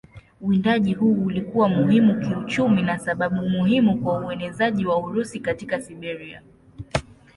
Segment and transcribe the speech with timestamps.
[0.41, 6.41] Uwindaji huu ulikuwa muhimu kiuchumi na sababu muhimu kwa uenezaji wa Urusi katika Siberia.